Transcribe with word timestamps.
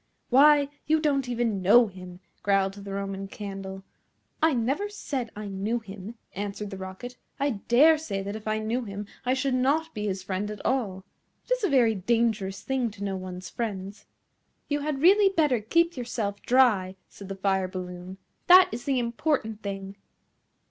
"Why, 0.31 0.69
you 0.87 0.99
don't 0.99 1.29
even 1.29 1.61
know 1.61 1.85
him," 1.85 2.21
growled 2.41 2.73
the 2.73 2.91
Roman 2.93 3.27
Candle. 3.27 3.83
"I 4.41 4.51
never 4.55 4.89
said 4.89 5.29
I 5.35 5.45
knew 5.47 5.77
him," 5.77 6.15
answered 6.33 6.71
the 6.71 6.77
Rocket. 6.79 7.17
"I 7.39 7.51
dare 7.67 7.99
say 7.99 8.23
that 8.23 8.35
if 8.35 8.47
I 8.47 8.57
knew 8.57 8.83
him 8.83 9.05
I 9.27 9.35
should 9.35 9.53
not 9.53 9.93
be 9.93 10.07
his 10.07 10.23
friend 10.23 10.49
at 10.49 10.65
all. 10.65 11.05
It 11.45 11.51
is 11.51 11.63
a 11.63 11.69
very 11.69 11.93
dangerous 11.93 12.61
thing 12.63 12.89
to 12.89 13.03
know 13.03 13.15
one's 13.15 13.51
friends." 13.51 14.07
"You 14.67 14.79
had 14.79 15.03
really 15.03 15.29
better 15.29 15.59
keep 15.61 15.95
yourself 15.95 16.41
dry," 16.41 16.95
said 17.07 17.29
the 17.29 17.35
Fire 17.35 17.67
balloon. 17.67 18.17
"That 18.47 18.69
is 18.71 18.85
the 18.85 18.97
important 18.97 19.61
thing." 19.61 19.97